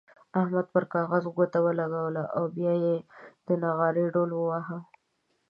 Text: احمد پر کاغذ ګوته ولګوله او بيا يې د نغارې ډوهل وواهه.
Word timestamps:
احمد 0.39 0.65
پر 0.73 0.83
کاغذ 0.93 1.23
ګوته 1.35 1.59
ولګوله 1.63 2.23
او 2.35 2.43
بيا 2.55 2.73
يې 2.85 2.95
د 3.45 3.47
نغارې 3.63 4.05
ډوهل 4.13 4.31
وواهه. 4.35 4.77